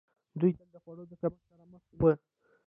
دوی 0.39 0.51
تل 0.57 0.67
د 0.73 0.77
خوړو 0.83 1.03
د 1.11 1.13
کمښت 1.21 1.43
سره 1.49 1.63
مخ 1.73 1.83
وو. 1.99 2.11